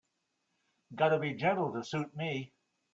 [0.95, 2.53] Gotta be gentle to suit me.